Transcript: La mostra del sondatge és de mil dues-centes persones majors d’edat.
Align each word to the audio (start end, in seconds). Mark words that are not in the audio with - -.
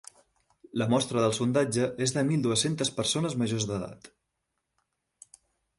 La 0.81 0.87
mostra 0.93 1.25
del 1.25 1.35
sondatge 1.39 1.89
és 2.07 2.15
de 2.17 2.25
mil 2.31 2.41
dues-centes 2.49 2.93
persones 2.97 3.37
majors 3.45 3.71
d’edat. 3.75 4.13